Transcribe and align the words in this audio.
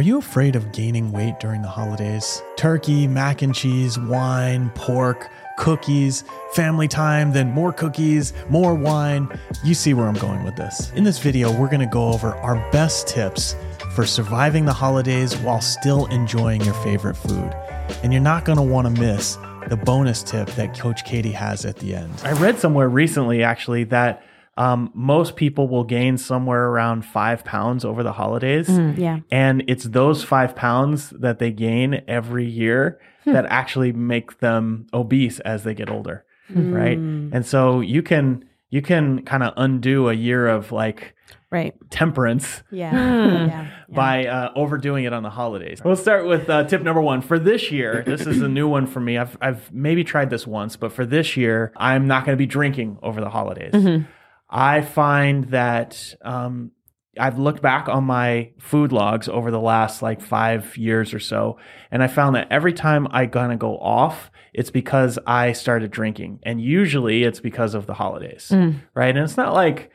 Are 0.00 0.02
you 0.02 0.16
afraid 0.16 0.56
of 0.56 0.72
gaining 0.72 1.12
weight 1.12 1.38
during 1.40 1.60
the 1.60 1.68
holidays? 1.68 2.42
Turkey, 2.56 3.06
mac 3.06 3.42
and 3.42 3.54
cheese, 3.54 3.98
wine, 3.98 4.70
pork, 4.70 5.28
cookies, 5.58 6.24
family 6.54 6.88
time, 6.88 7.34
then 7.34 7.50
more 7.50 7.70
cookies, 7.70 8.32
more 8.48 8.74
wine. 8.74 9.28
You 9.62 9.74
see 9.74 9.92
where 9.92 10.06
I'm 10.06 10.14
going 10.14 10.42
with 10.42 10.56
this. 10.56 10.90
In 10.92 11.04
this 11.04 11.18
video, 11.18 11.52
we're 11.52 11.68
to 11.80 11.86
go 11.86 12.14
over 12.14 12.34
our 12.36 12.56
best 12.72 13.08
tips 13.08 13.54
for 13.94 14.06
surviving 14.06 14.64
the 14.64 14.72
holidays 14.72 15.36
while 15.36 15.60
still 15.60 16.06
enjoying 16.06 16.62
your 16.62 16.72
favorite 16.82 17.18
food. 17.18 17.54
And 18.02 18.10
you're 18.10 18.22
not 18.22 18.46
want 18.62 18.86
to 18.86 18.98
miss 18.98 19.36
the 19.68 19.76
bonus 19.76 20.22
tip 20.22 20.48
that 20.52 20.78
Coach 20.78 21.04
Katie 21.04 21.30
has 21.32 21.66
at 21.66 21.76
the 21.76 21.94
end. 21.94 22.10
I 22.24 22.32
read 22.32 22.58
somewhere 22.58 22.88
recently, 22.88 23.42
actually, 23.42 23.84
that 23.84 24.22
um, 24.56 24.90
most 24.94 25.36
people 25.36 25.68
will 25.68 25.84
gain 25.84 26.18
somewhere 26.18 26.66
around 26.68 27.04
five 27.04 27.44
pounds 27.44 27.84
over 27.84 28.02
the 28.02 28.12
holidays. 28.12 28.68
yeah. 28.68 29.20
And 29.30 29.62
it's 29.68 29.84
those 29.84 30.22
five 30.24 30.54
pounds 30.54 31.10
that 31.10 31.38
they 31.38 31.50
gain 31.50 32.02
every 32.08 32.44
year 32.46 33.00
that 33.26 33.46
actually 33.46 33.92
make 33.92 34.38
them 34.40 34.86
obese 34.92 35.40
as 35.40 35.62
they 35.64 35.74
get 35.74 35.88
older. 35.90 36.24
Right. 36.52 36.98
And 36.98 37.46
so 37.46 37.80
you 37.80 38.02
can, 38.02 38.44
you 38.70 38.82
can 38.82 39.22
kind 39.24 39.42
of 39.42 39.54
undo 39.56 40.08
a 40.08 40.14
year 40.14 40.48
of 40.48 40.72
like 40.72 41.14
Right. 41.52 41.74
temperance 41.90 42.62
Yeah. 42.70 42.92
yeah. 42.92 43.46
yeah. 43.46 43.66
by 43.88 44.26
uh, 44.26 44.52
overdoing 44.54 45.04
it 45.04 45.12
on 45.12 45.22
the 45.24 45.30
holidays. 45.30 45.80
We'll 45.84 45.96
start 45.96 46.26
with 46.26 46.48
uh, 46.50 46.64
tip 46.64 46.82
number 46.82 47.00
one 47.00 47.22
for 47.22 47.38
this 47.40 47.70
year. 47.72 48.04
This 48.06 48.20
is 48.26 48.40
a 48.42 48.48
new 48.48 48.68
one 48.68 48.86
for 48.86 49.00
me. 49.00 49.18
I've 49.18 49.36
I've 49.40 49.72
maybe 49.72 50.04
tried 50.04 50.30
this 50.30 50.46
once, 50.46 50.76
but 50.76 50.92
for 50.92 51.04
this 51.04 51.36
year, 51.36 51.72
I'm 51.76 52.06
not 52.06 52.24
going 52.24 52.36
to 52.36 52.38
be 52.38 52.46
drinking 52.46 52.98
over 53.02 53.20
the 53.20 53.30
holidays. 53.30 53.72
I 54.50 54.82
find 54.82 55.44
that 55.50 56.14
um, 56.22 56.72
I've 57.18 57.38
looked 57.38 57.62
back 57.62 57.88
on 57.88 58.04
my 58.04 58.50
food 58.58 58.92
logs 58.92 59.28
over 59.28 59.50
the 59.50 59.60
last 59.60 60.02
like 60.02 60.20
five 60.20 60.76
years 60.76 61.14
or 61.14 61.20
so, 61.20 61.58
and 61.90 62.02
I 62.02 62.08
found 62.08 62.34
that 62.34 62.48
every 62.50 62.72
time 62.72 63.06
I 63.10 63.26
kind 63.26 63.52
of 63.52 63.58
go 63.58 63.78
off, 63.78 64.30
it's 64.52 64.70
because 64.70 65.18
I 65.26 65.52
started 65.52 65.90
drinking, 65.92 66.40
and 66.42 66.60
usually 66.60 67.22
it's 67.22 67.40
because 67.40 67.74
of 67.74 67.86
the 67.86 67.94
holidays, 67.94 68.48
right? 68.94 69.14
And 69.14 69.18
it's 69.24 69.36
not 69.36 69.54
like 69.54 69.90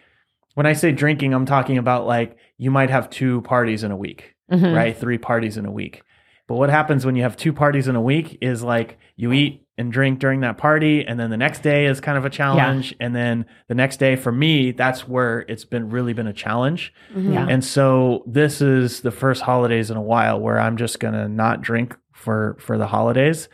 when 0.53 0.65
I 0.65 0.73
say 0.73 0.93
drinking, 0.93 1.33
I'm 1.33 1.45
talking 1.45 1.77
about 1.77 2.07
like 2.07 2.37
you 2.57 2.71
might 2.71 2.89
have 2.89 3.09
two 3.09 3.41
parties 3.41 3.83
in 3.83 3.91
a 3.91 3.97
week, 3.97 4.35
right? 4.73 4.97
Three 4.97 5.17
parties 5.17 5.57
in 5.57 5.65
a 5.65 5.71
week. 5.71 6.01
But 6.47 6.55
what 6.55 6.69
happens 6.69 7.05
when 7.05 7.15
you 7.15 7.23
have 7.23 7.35
two 7.35 7.51
parties 7.51 7.87
in 7.89 7.95
a 7.95 8.01
week 8.01 8.37
is 8.39 8.63
like 8.63 8.97
you 9.17 9.33
eat 9.33 9.64
and 9.77 9.91
drink 9.91 10.19
during 10.19 10.39
that 10.39 10.57
party, 10.57 11.05
and 11.05 11.19
then 11.19 11.29
the 11.29 11.37
next 11.37 11.61
day 11.61 11.85
is 11.85 11.99
kind 11.99 12.17
of 12.17 12.23
a 12.23 12.29
challenge, 12.29 12.95
and 12.99 13.13
then 13.13 13.45
the 13.67 13.75
next 13.75 13.97
day 13.97 14.15
for 14.15 14.31
me, 14.31 14.71
that's 14.71 15.05
where 15.07 15.39
it's 15.49 15.65
been 15.65 15.89
really 15.89 16.13
been 16.13 16.27
a 16.27 16.33
challenge. 16.33 16.93
Yeah. 17.15 17.45
And 17.49 17.63
so 17.63 18.23
this 18.25 18.61
is 18.61 19.01
the 19.01 19.11
first 19.11 19.41
holidays 19.41 19.91
in 19.91 19.97
a 19.97 20.01
while 20.01 20.39
where 20.39 20.59
I'm 20.59 20.77
just 20.77 20.99
gonna 20.99 21.27
not 21.27 21.61
drink 21.61 21.95
for 22.13 22.55
for 22.59 22.77
the 22.77 22.87
holidays, 22.87 23.49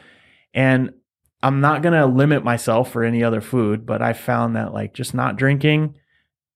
and 0.54 0.94
I'm 1.42 1.60
not 1.60 1.82
gonna 1.82 2.06
limit 2.06 2.44
myself 2.44 2.92
for 2.92 3.04
any 3.04 3.24
other 3.24 3.42
food. 3.42 3.86
But 3.88 4.04
I 4.04 4.14
found 4.14 4.56
that 4.56 4.74
like 4.74 4.94
just 4.94 5.16
not 5.16 5.38
drinking 5.38 5.96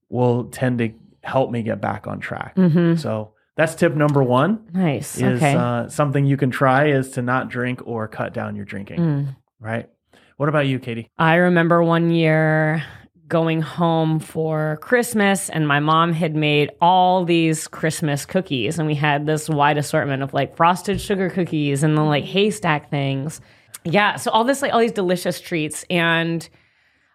will 0.09 0.45
tend 0.45 0.77
to 0.77 0.93
help 1.23 1.49
me 1.49 1.63
get 1.63 1.81
back 1.81 2.05
on 2.05 2.19
track. 2.19 2.55
Mm-hmm. 2.55 2.97
So 2.97 3.33
that's 3.57 3.73
tip 3.73 3.95
number 3.95 4.21
one 4.21 4.67
Nice. 4.73 5.17
is 5.17 5.41
okay. 5.41 5.55
uh, 5.55 5.87
something 5.87 6.25
you 6.25 6.37
can 6.37 6.51
try 6.51 6.89
is 6.89 7.09
to 7.11 7.23
not 7.23 7.49
drink 7.49 7.81
or 7.85 8.07
cut 8.07 8.31
down 8.33 8.55
your 8.55 8.65
drinking. 8.65 8.99
Mm. 8.99 9.35
Right. 9.59 9.89
What 10.37 10.49
about 10.49 10.67
you, 10.67 10.79
Katie? 10.79 11.09
I 11.17 11.35
remember 11.35 11.81
one 11.83 12.11
year 12.11 12.83
going 13.27 13.61
home 13.61 14.19
for 14.19 14.77
Christmas, 14.81 15.49
and 15.49 15.67
my 15.67 15.79
mom 15.79 16.13
had 16.13 16.35
made 16.35 16.71
all 16.81 17.25
these 17.25 17.67
Christmas 17.67 18.25
cookies, 18.25 18.77
and 18.77 18.87
we 18.87 18.95
had 18.95 19.25
this 19.25 19.49
wide 19.49 19.77
assortment 19.77 20.21
of 20.21 20.33
like 20.33 20.55
frosted 20.55 21.01
sugar 21.01 21.29
cookies 21.29 21.83
and 21.83 21.97
the 21.97 22.03
like 22.03 22.25
haystack 22.25 22.89
things. 22.89 23.41
Yeah, 23.83 24.17
so 24.17 24.31
all 24.31 24.43
this 24.43 24.61
like 24.61 24.73
all 24.73 24.79
these 24.79 24.91
delicious 24.91 25.39
treats, 25.39 25.85
and 25.89 26.47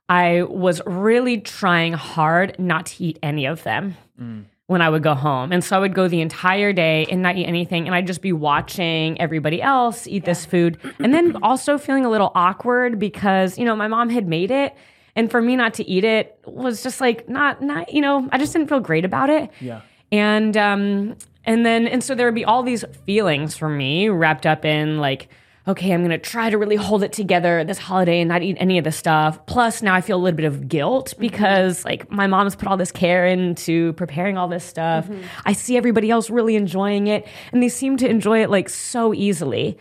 I 0.08 0.42
was 0.42 0.81
really 0.87 1.41
trying 1.41 1.93
hard 1.93 2.56
not 2.59 2.87
to 2.87 3.04
eat 3.04 3.19
any 3.22 3.47
of 3.47 3.62
them 3.62 3.97
mm. 4.20 4.44
When 4.70 4.81
I 4.81 4.88
would 4.88 5.03
go 5.03 5.16
home. 5.16 5.50
And 5.50 5.64
so 5.64 5.75
I 5.75 5.81
would 5.81 5.94
go 5.94 6.06
the 6.06 6.20
entire 6.20 6.72
day 6.72 7.04
and 7.10 7.20
not 7.22 7.36
eat 7.36 7.47
anything. 7.47 7.86
And 7.86 7.94
I'd 7.94 8.06
just 8.06 8.22
be 8.22 8.32
watching 8.32 9.20
everybody 9.20 9.60
else 9.60 10.06
eat 10.06 10.25
this 10.25 10.47
food. 10.47 10.78
And 11.00 11.12
then 11.12 11.42
also 11.42 11.76
feeling 11.76 12.04
a 12.04 12.08
little 12.08 12.31
awkward 12.36 12.97
because, 12.97 13.58
you 13.58 13.64
know, 13.64 13.75
my 13.75 13.88
mom 13.88 14.10
had 14.10 14.28
made 14.28 14.53
it. 14.53 14.76
And 15.16 15.28
for 15.28 15.42
me 15.42 15.56
not 15.56 15.75
to 15.75 15.88
eat 15.88 16.04
it 16.04 16.38
was 16.47 16.84
just 16.84 17.00
like 17.00 17.28
not 17.28 17.60
not, 17.60 17.92
you 17.92 18.00
know, 18.00 18.28
I 18.31 18.38
just 18.38 18.53
didn't 18.53 18.69
feel 18.69 18.78
great 18.78 19.04
about 19.04 19.28
it. 19.28 19.50
Yeah. 19.60 19.81
And 20.12 20.56
um 20.56 21.16
and 21.44 21.66
then 21.66 21.88
and 21.88 22.04
so 22.04 22.14
there 22.14 22.28
would 22.28 22.37
be 22.37 22.44
all 22.44 22.62
these 22.62 22.84
feelings 23.06 23.56
for 23.56 23.69
me 23.69 24.08
wrapped 24.08 24.47
up 24.47 24.64
in 24.64 24.98
like 24.98 25.31
okay, 25.70 25.92
I'm 25.92 26.00
going 26.00 26.10
to 26.10 26.19
try 26.19 26.50
to 26.50 26.58
really 26.58 26.76
hold 26.76 27.03
it 27.03 27.12
together 27.12 27.64
this 27.64 27.78
holiday 27.78 28.20
and 28.20 28.28
not 28.28 28.42
eat 28.42 28.56
any 28.60 28.78
of 28.78 28.84
this 28.84 28.97
stuff. 28.97 29.44
Plus 29.47 29.82
now 29.82 29.94
I 29.94 30.00
feel 30.00 30.16
a 30.16 30.22
little 30.22 30.36
bit 30.36 30.47
of 30.47 30.69
guilt 30.69 31.10
mm-hmm. 31.10 31.20
because 31.20 31.84
like 31.84 32.10
my 32.10 32.26
mom's 32.26 32.54
put 32.56 32.69
all 32.69 32.76
this 32.76 32.92
care 32.92 33.26
into 33.26 33.92
preparing 33.94 34.36
all 34.36 34.48
this 34.48 34.64
stuff. 34.64 35.06
Mm-hmm. 35.06 35.22
I 35.44 35.53
see 35.53 35.76
everybody 35.76 36.10
else 36.10 36.31
really 36.31 36.56
enjoying 36.56 37.06
it 37.06 37.26
and 37.53 37.62
they 37.62 37.69
seem 37.69 37.97
to 37.98 38.08
enjoy 38.08 38.42
it 38.42 38.50
like 38.50 38.69
so 38.69 39.14
easily. 39.14 39.78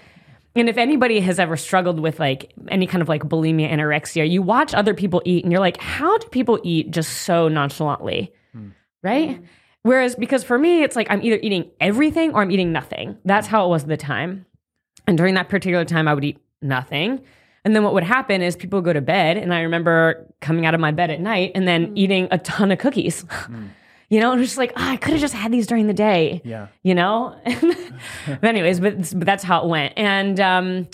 And 0.55 0.67
if 0.67 0.77
anybody 0.77 1.19
has 1.19 1.39
ever 1.39 1.55
struggled 1.55 1.99
with 1.99 2.19
like 2.19 2.53
any 2.69 2.87
kind 2.87 3.01
of 3.01 3.09
like 3.09 3.23
bulimia, 3.23 3.71
anorexia, 3.71 4.29
you 4.29 4.41
watch 4.41 4.73
other 4.73 4.93
people 4.93 5.21
eat 5.25 5.43
and 5.43 5.51
you're 5.51 5.61
like, 5.61 5.77
how 5.77 6.17
do 6.17 6.27
people 6.29 6.59
eat 6.63 6.91
just 6.91 7.21
so 7.21 7.47
nonchalantly? 7.47 8.33
Hmm. 8.53 8.69
Right? 9.03 9.37
Hmm. 9.37 9.43
Whereas 9.83 10.15
because 10.15 10.43
for 10.43 10.57
me, 10.57 10.83
it's 10.83 10.95
like 10.95 11.07
I'm 11.09 11.23
either 11.23 11.39
eating 11.41 11.71
everything 11.79 12.33
or 12.33 12.41
I'm 12.41 12.51
eating 12.51 12.71
nothing. 12.71 13.17
That's 13.23 13.47
how 13.47 13.65
it 13.65 13.69
was 13.69 13.83
at 13.83 13.89
the 13.89 13.97
time. 13.97 14.45
And 15.09 15.17
during 15.17 15.33
that 15.33 15.49
particular 15.49 15.83
time, 15.85 16.07
I 16.07 16.13
would 16.13 16.23
eat 16.23 16.37
nothing. 16.61 17.19
And 17.65 17.75
then 17.75 17.83
what 17.83 17.93
would 17.95 18.03
happen 18.03 18.43
is 18.43 18.55
people 18.55 18.77
would 18.77 18.85
go 18.85 18.93
to 18.93 19.01
bed, 19.01 19.37
and 19.37 19.51
I 19.53 19.61
remember 19.61 20.27
coming 20.39 20.67
out 20.67 20.75
of 20.75 20.79
my 20.79 20.91
bed 20.91 21.09
at 21.09 21.19
night 21.19 21.51
and 21.55 21.67
then 21.67 21.91
eating 21.97 22.27
a 22.29 22.37
ton 22.37 22.71
of 22.71 22.77
cookies. 22.77 23.25
you 24.09 24.19
know, 24.19 24.31
and 24.31 24.39
it 24.39 24.41
was 24.41 24.49
just 24.49 24.57
like, 24.59 24.71
"Ah, 24.75 24.91
I 24.91 24.97
could 24.97 25.11
have 25.13 25.19
just 25.19 25.33
had 25.33 25.51
these 25.51 25.65
during 25.67 25.87
the 25.87 25.93
day 25.93 26.41
Yeah. 26.45 26.67
you 26.83 26.93
know 26.95 27.35
but 28.27 28.43
anyways 28.43 28.79
but, 28.79 28.95
but 29.17 29.25
that's 29.25 29.43
how 29.43 29.63
it 29.63 29.67
went 29.67 29.93
and 29.97 30.39
um 30.39 30.87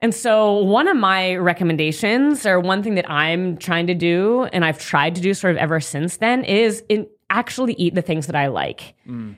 and 0.00 0.14
so 0.14 0.58
one 0.58 0.86
of 0.88 0.96
my 0.96 1.34
recommendations 1.36 2.46
or 2.46 2.60
one 2.60 2.82
thing 2.82 2.94
that 2.94 3.10
i'm 3.10 3.56
trying 3.56 3.86
to 3.88 3.94
do 3.94 4.44
and 4.52 4.64
i've 4.64 4.78
tried 4.78 5.14
to 5.16 5.20
do 5.20 5.34
sort 5.34 5.50
of 5.50 5.56
ever 5.58 5.80
since 5.80 6.18
then 6.18 6.44
is 6.44 6.82
in 6.88 7.06
actually 7.28 7.74
eat 7.74 7.94
the 7.94 8.02
things 8.02 8.26
that 8.28 8.36
i 8.36 8.46
like 8.46 8.94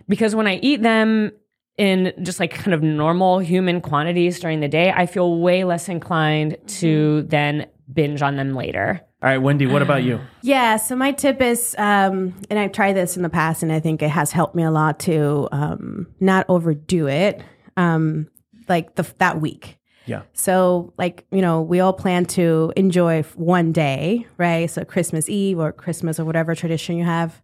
because 0.09 0.35
when 0.35 0.47
i 0.47 0.57
eat 0.57 0.83
them 0.83 1.33
in 1.81 2.13
just 2.23 2.39
like 2.39 2.53
kind 2.53 2.75
of 2.75 2.83
normal 2.83 3.39
human 3.39 3.81
quantities 3.81 4.39
during 4.39 4.61
the 4.61 4.69
day 4.69 4.93
i 4.93 5.07
feel 5.07 5.41
way 5.41 5.65
less 5.65 5.89
inclined 5.89 6.57
to 6.67 7.23
then 7.23 7.67
binge 7.93 8.21
on 8.23 8.37
them 8.37 8.55
later 8.55 9.01
All 9.23 9.29
right, 9.29 9.39
Wendy, 9.39 9.67
what 9.67 9.83
about 9.83 10.03
you? 10.03 10.21
Yeah, 10.43 10.77
so 10.77 10.97
my 10.97 11.13
tip 11.13 11.43
is, 11.43 11.75
um, 11.77 12.35
and 12.49 12.59
I've 12.59 12.73
tried 12.73 12.95
this 12.95 13.17
in 13.17 13.23
the 13.23 13.29
past, 13.29 13.63
and 13.63 13.71
I 13.71 13.79
think 13.79 14.01
it 14.01 14.09
has 14.09 14.33
helped 14.33 14.55
me 14.55 14.63
a 14.63 14.71
lot 14.71 14.99
to 15.01 15.49
um, 15.53 16.07
not 16.21 16.47
overdo 16.49 17.07
it, 17.09 17.43
um, 17.77 18.29
like 18.69 18.95
the, 18.95 19.05
that 19.19 19.39
week. 19.41 19.77
Yeah. 20.07 20.23
So, 20.33 20.95
like, 20.97 21.27
you 21.31 21.43
know, 21.43 21.61
we 21.61 21.81
all 21.81 21.93
plan 21.93 22.25
to 22.37 22.73
enjoy 22.75 23.23
one 23.37 23.73
day, 23.73 24.27
right? 24.39 24.71
So, 24.71 24.85
Christmas 24.85 25.29
Eve 25.29 25.59
or 25.59 25.73
Christmas 25.73 26.19
or 26.19 26.25
whatever 26.25 26.55
tradition 26.55 26.97
you 26.97 27.05
have. 27.05 27.43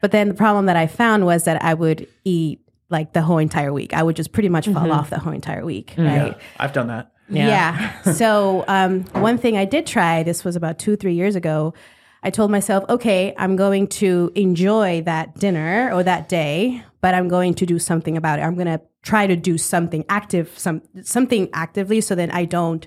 But 0.00 0.10
then 0.10 0.28
the 0.28 0.34
problem 0.34 0.66
that 0.66 0.76
I 0.76 0.86
found 0.86 1.26
was 1.26 1.44
that 1.44 1.62
I 1.62 1.74
would 1.74 2.08
eat 2.24 2.60
like 2.90 3.12
the 3.12 3.22
whole 3.22 3.38
entire 3.38 3.72
week. 3.72 3.92
I 3.92 4.02
would 4.02 4.16
just 4.16 4.32
pretty 4.32 4.48
much 4.48 4.68
fall 4.68 4.90
off 4.92 5.10
the 5.10 5.18
whole 5.18 5.32
entire 5.32 5.64
week, 5.64 5.94
right? 5.98 6.28
Yeah. 6.28 6.38
I've 6.58 6.72
done 6.72 6.88
that. 6.88 7.12
Yeah. 7.28 8.02
so 8.14 8.64
um, 8.68 9.04
one 9.12 9.38
thing 9.38 9.56
I 9.56 9.64
did 9.64 9.86
try, 9.86 10.22
this 10.22 10.44
was 10.44 10.56
about 10.56 10.78
two, 10.78 10.96
three 10.96 11.14
years 11.14 11.36
ago. 11.36 11.74
I 12.22 12.30
told 12.30 12.50
myself, 12.50 12.84
okay, 12.88 13.34
I'm 13.38 13.56
going 13.56 13.86
to 13.88 14.32
enjoy 14.34 15.02
that 15.02 15.38
dinner 15.38 15.90
or 15.92 16.02
that 16.02 16.28
day, 16.28 16.82
but 17.00 17.14
I'm 17.14 17.28
going 17.28 17.54
to 17.54 17.66
do 17.66 17.78
something 17.78 18.16
about 18.16 18.40
it. 18.40 18.42
I'm 18.42 18.54
going 18.54 18.66
to 18.66 18.80
try 19.02 19.26
to 19.26 19.36
do 19.36 19.56
something 19.56 20.04
active, 20.08 20.58
some 20.58 20.82
something 21.02 21.48
actively, 21.52 22.00
so 22.00 22.14
that 22.16 22.34
I 22.34 22.44
don't 22.44 22.86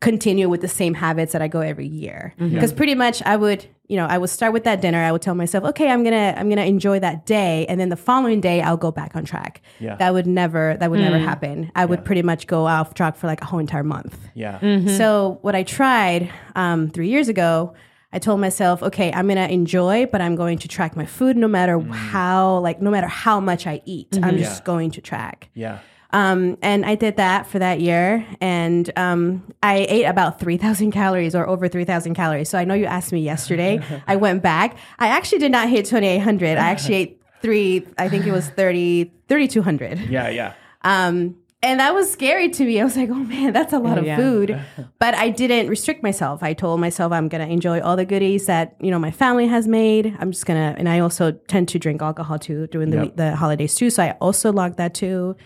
continue 0.00 0.48
with 0.48 0.60
the 0.60 0.68
same 0.68 0.94
habits 0.94 1.32
that 1.32 1.42
I 1.42 1.48
go 1.48 1.60
every 1.60 1.86
year. 1.86 2.34
Mm-hmm. 2.38 2.54
Because 2.54 2.72
pretty 2.72 2.94
much 2.94 3.20
I 3.22 3.36
would, 3.36 3.66
you 3.88 3.96
know, 3.96 4.06
I 4.06 4.16
would 4.16 4.30
start 4.30 4.52
with 4.52 4.62
that 4.64 4.80
dinner. 4.80 5.02
I 5.02 5.10
would 5.10 5.22
tell 5.22 5.34
myself, 5.34 5.64
okay, 5.64 5.90
I'm 5.90 6.04
gonna 6.04 6.34
I'm 6.36 6.48
gonna 6.48 6.66
enjoy 6.66 7.00
that 7.00 7.26
day, 7.26 7.66
and 7.68 7.80
then 7.80 7.88
the 7.88 7.96
following 7.96 8.40
day 8.40 8.60
I'll 8.60 8.76
go 8.76 8.92
back 8.92 9.16
on 9.16 9.24
track. 9.24 9.60
Yeah. 9.80 9.96
That 9.96 10.12
would 10.12 10.26
never 10.26 10.76
that 10.78 10.90
would 10.90 11.00
never 11.00 11.18
mm. 11.18 11.24
happen. 11.24 11.72
I 11.74 11.84
would 11.84 12.04
pretty 12.04 12.22
much 12.22 12.46
go 12.46 12.66
off 12.66 12.94
track 12.94 13.16
for 13.16 13.26
like 13.26 13.40
a 13.40 13.44
whole 13.44 13.58
entire 13.58 13.82
month. 13.82 14.16
Yeah. 14.34 14.60
Mm-hmm. 14.60 14.96
So 14.96 15.38
what 15.42 15.56
I 15.56 15.64
tried 15.64 16.30
um, 16.54 16.90
three 16.90 17.08
years 17.08 17.28
ago, 17.28 17.74
I 18.12 18.20
told 18.20 18.40
myself, 18.40 18.82
okay, 18.84 19.12
I'm 19.12 19.26
gonna 19.26 19.48
enjoy, 19.48 20.06
but 20.06 20.20
I'm 20.20 20.36
going 20.36 20.58
to 20.58 20.68
track 20.68 20.94
my 20.94 21.06
food 21.06 21.36
no 21.36 21.48
matter 21.48 21.76
mm. 21.76 21.90
how 21.90 22.58
like 22.58 22.80
no 22.80 22.92
matter 22.92 23.08
how 23.08 23.40
much 23.40 23.66
I 23.66 23.82
eat. 23.84 24.08
I'm 24.12 24.22
mm-hmm. 24.22 24.38
just 24.38 24.60
Yeah. 24.60 24.64
going 24.64 24.92
to 24.92 25.00
track. 25.00 25.48
Yeah. 25.54 25.80
Um, 26.10 26.56
and 26.62 26.86
I 26.86 26.94
did 26.94 27.16
that 27.18 27.46
for 27.46 27.58
that 27.58 27.80
year, 27.80 28.26
and 28.40 28.90
um, 28.96 29.42
I 29.62 29.86
ate 29.88 30.04
about 30.04 30.40
three 30.40 30.56
thousand 30.56 30.92
calories 30.92 31.34
or 31.34 31.46
over 31.46 31.68
three 31.68 31.84
thousand 31.84 32.14
calories. 32.14 32.48
So 32.48 32.56
I 32.58 32.64
know 32.64 32.74
you 32.74 32.86
asked 32.86 33.12
me 33.12 33.20
yesterday. 33.20 33.80
I 34.06 34.16
went 34.16 34.42
back. 34.42 34.76
I 34.98 35.08
actually 35.08 35.38
did 35.40 35.52
not 35.52 35.68
hit 35.68 35.84
twenty 35.86 36.06
eight 36.06 36.20
hundred. 36.20 36.56
I 36.56 36.70
actually 36.70 36.94
ate 36.94 37.22
three, 37.40 37.86
I 37.96 38.08
think 38.08 38.26
it 38.26 38.32
was 38.32 38.48
30, 38.48 39.12
3,200. 39.28 40.10
Yeah, 40.10 40.28
yeah. 40.28 40.54
Um, 40.82 41.36
and 41.62 41.78
that 41.78 41.94
was 41.94 42.10
scary 42.10 42.48
to 42.48 42.64
me. 42.64 42.80
I 42.80 42.84
was 42.84 42.96
like, 42.96 43.10
oh 43.10 43.14
man, 43.14 43.52
that's 43.52 43.72
a 43.72 43.78
lot 43.78 43.96
of 43.96 44.04
Yeah. 44.04 44.16
food. 44.16 44.60
But 44.98 45.14
I 45.14 45.30
didn't 45.30 45.68
restrict 45.68 46.02
myself. 46.02 46.42
I 46.42 46.52
told 46.52 46.80
myself 46.80 47.12
I'm 47.12 47.28
going 47.28 47.46
to 47.46 47.52
enjoy 47.52 47.80
all 47.80 47.94
the 47.94 48.04
goodies 48.04 48.46
that, 48.46 48.74
you 48.80 48.90
know, 48.90 48.98
my 48.98 49.12
family 49.12 49.46
has 49.46 49.68
made. 49.68 50.16
I'm 50.18 50.32
just 50.32 50.46
going 50.46 50.58
to, 50.58 50.76
and 50.80 50.88
I 50.88 50.98
also 50.98 51.30
tend 51.30 51.68
to 51.68 51.78
drink 51.78 52.02
alcohol 52.02 52.40
too 52.40 52.66
during 52.68 52.90
the, 52.90 53.04
Yep. 53.04 53.16
the 53.16 53.36
holidays 53.36 53.76
too. 53.76 53.90
So 53.90 54.02
I 54.02 54.10
also 54.20 54.52
logged 54.52 54.78
that 54.78 54.94
too. 54.94 55.36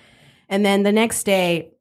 And 0.53 0.67
then 0.67 0.83
the 0.83 0.93
next 0.93 1.25
day, 1.25 1.73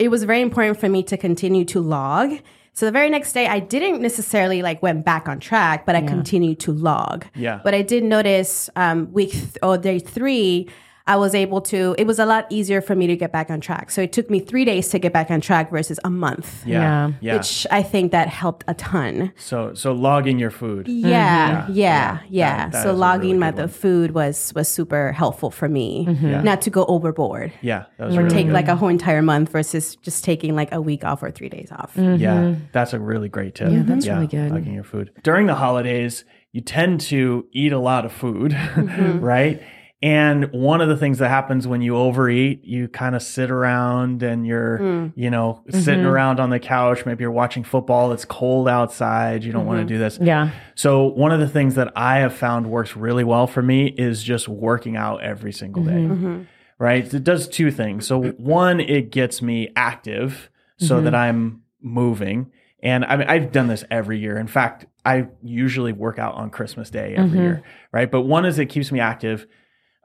it 0.00 0.08
was 0.08 0.24
very 0.24 0.40
important 0.40 0.80
for 0.80 0.88
me 0.88 1.02
to 1.04 1.16
continue 1.18 1.66
to 1.66 1.80
log. 1.80 2.38
So 2.72 2.86
the 2.86 2.92
very 2.92 3.10
next 3.10 3.34
day, 3.34 3.46
I 3.46 3.60
didn't 3.60 4.00
necessarily 4.00 4.62
like 4.62 4.82
went 4.82 5.04
back 5.04 5.28
on 5.28 5.40
track, 5.40 5.84
but 5.84 5.94
I 5.94 6.00
continued 6.00 6.58
to 6.60 6.72
log. 6.72 7.26
Yeah. 7.34 7.60
But 7.62 7.74
I 7.74 7.82
did 7.82 8.02
notice 8.02 8.70
um, 8.76 9.12
week 9.12 9.32
th- 9.32 9.58
or 9.62 9.76
day 9.76 9.98
three, 9.98 10.70
I 11.06 11.16
was 11.16 11.34
able 11.34 11.60
to. 11.62 11.94
It 11.98 12.06
was 12.06 12.18
a 12.18 12.26
lot 12.26 12.46
easier 12.50 12.80
for 12.80 12.94
me 12.96 13.06
to 13.06 13.16
get 13.16 13.30
back 13.30 13.48
on 13.50 13.60
track. 13.60 13.90
So 13.90 14.02
it 14.02 14.12
took 14.12 14.28
me 14.28 14.40
three 14.40 14.64
days 14.64 14.88
to 14.88 14.98
get 14.98 15.12
back 15.12 15.30
on 15.30 15.40
track 15.40 15.70
versus 15.70 16.00
a 16.04 16.10
month. 16.10 16.64
Yeah. 16.66 16.80
Yeah. 16.80 17.10
Yeah. 17.20 17.36
Which 17.36 17.66
I 17.70 17.82
think 17.82 18.10
that 18.12 18.28
helped 18.28 18.64
a 18.66 18.74
ton. 18.74 19.32
so 19.36 19.72
so 19.74 19.92
logging 19.92 20.38
your 20.38 20.50
food. 20.50 20.88
Yeah, 20.88 21.62
mm-hmm. 21.62 21.72
Yeah. 21.72 21.84
yeah, 21.86 22.18
yeah. 22.28 22.28
Yeah. 22.28 22.56
That- 22.56 22.72
that 22.72 22.82
so 22.82 22.92
logging 22.92 23.38
really 23.38 23.38
my 23.38 23.50
the 23.52 23.68
food 23.68 24.10
was 24.12 24.52
was 24.56 24.68
super 24.68 25.12
helpful 25.12 25.50
for 25.50 25.68
me, 25.68 26.06
mm-hmm. 26.08 26.26
Yeah. 26.28 26.42
not 26.42 26.60
to 26.62 26.70
go 26.70 26.84
overboard 26.86 27.52
Yeah. 27.62 27.84
That 27.98 28.06
was 28.08 28.16
or 28.16 28.22
really 28.24 28.30
take 28.34 28.46
good. 28.46 28.52
like 28.54 28.68
a 28.68 28.74
whole 28.76 28.88
entire 28.88 29.22
month 29.22 29.50
versus 29.50 29.96
just 30.02 30.24
taking 30.24 30.56
like 30.56 30.72
a 30.72 30.80
week 30.80 31.04
off 31.04 31.22
or 31.22 31.30
three 31.30 31.48
days 31.48 31.70
off. 31.70 31.94
Mm-hmm. 31.94 32.20
Yeah, 32.22 32.54
that's 32.72 32.92
a 32.92 32.98
really 32.98 33.28
great 33.28 33.54
tip. 33.54 33.70
Yeah, 33.70 33.82
that's 33.84 34.06
really 34.08 34.26
good. 34.26 34.50
Logging 34.50 34.74
your 34.74 34.84
food 34.84 35.12
during 35.22 35.46
the 35.46 35.54
holidays, 35.54 36.24
you 36.52 36.60
tend 36.62 37.00
to 37.02 37.46
eat 37.52 37.72
a 37.72 37.78
lot 37.78 38.04
of 38.04 38.12
food, 38.12 38.50
Mm-hmm. 38.52 39.20
right? 39.34 39.62
And 40.06 40.52
one 40.52 40.80
of 40.80 40.88
the 40.88 40.96
things 40.96 41.18
that 41.18 41.30
happens 41.30 41.66
when 41.66 41.82
you 41.82 41.96
overeat, 41.96 42.64
you 42.64 42.86
kind 42.86 43.16
of 43.16 43.22
sit 43.24 43.50
around 43.50 44.22
and 44.22 44.46
you're, 44.46 44.78
Mm. 44.78 45.12
you 45.16 45.30
know, 45.30 45.64
sitting 45.68 46.00
Mm-hmm. 46.00 46.06
around 46.08 46.38
on 46.38 46.50
the 46.50 46.60
couch. 46.60 47.04
Maybe 47.04 47.22
you're 47.22 47.32
watching 47.32 47.64
football. 47.64 48.12
It's 48.12 48.24
cold 48.24 48.68
outside. 48.68 49.42
You 49.42 49.50
don't 49.52 49.66
want 49.66 49.78
Mm-hmm. 49.80 49.88
to 49.88 49.94
do 49.94 49.98
this. 49.98 50.18
Yeah. 50.22 50.50
So 50.76 51.06
one 51.06 51.32
of 51.32 51.40
the 51.40 51.48
things 51.48 51.74
that 51.74 51.92
I 51.96 52.18
have 52.18 52.32
found 52.34 52.68
works 52.68 52.94
really 52.96 53.24
well 53.24 53.48
for 53.48 53.62
me 53.62 53.86
is 53.98 54.22
just 54.22 54.48
working 54.48 54.96
out 54.96 55.24
every 55.24 55.52
single 55.52 55.82
day. 55.82 55.90
Mm-hmm. 56.06 56.42
Right? 56.78 57.12
It 57.12 57.24
does 57.24 57.48
two 57.48 57.72
things. 57.72 58.06
So 58.06 58.22
one, 58.38 58.78
it 58.78 59.10
gets 59.10 59.42
me 59.42 59.70
active 59.74 60.50
so 60.78 61.00
that 61.00 61.14
I'm 61.16 61.62
moving. 61.82 62.52
And 62.80 63.04
I 63.06 63.16
mean, 63.16 63.26
I've 63.28 63.50
done 63.50 63.66
this 63.66 63.82
every 63.90 64.18
year. 64.20 64.36
In 64.38 64.46
fact, 64.46 64.86
I 65.04 65.26
usually 65.42 65.92
work 65.92 66.18
out 66.20 66.34
on 66.34 66.50
Christmas 66.50 66.90
Day 66.90 67.14
every 67.16 67.38
year. 67.40 67.62
Right? 67.92 68.08
But 68.08 68.20
one 68.22 68.44
is 68.44 68.58
it 68.60 68.66
keeps 68.66 68.92
me 68.92 69.00
active. 69.00 69.46